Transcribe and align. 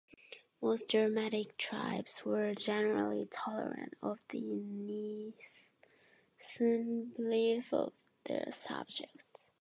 Most 0.63 0.89
Germanic 0.89 1.57
tribes 1.59 2.25
were 2.25 2.55
generally 2.55 3.27
tolerant 3.29 3.93
of 4.01 4.17
the 4.29 4.41
Nicene 4.41 5.35
beliefs 7.15 7.71
of 7.71 7.93
their 8.25 8.51
subjects. 8.51 9.49